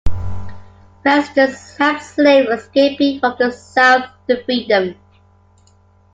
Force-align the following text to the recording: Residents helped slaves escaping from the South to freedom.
Residents 1.05 1.77
helped 1.77 2.01
slaves 2.01 2.49
escaping 2.49 3.19
from 3.19 3.35
the 3.37 3.51
South 3.51 4.09
to 4.27 4.43
freedom. 4.45 4.95